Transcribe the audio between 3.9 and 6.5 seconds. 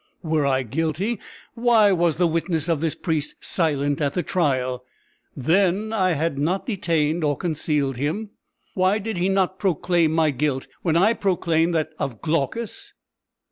at the trial? then I had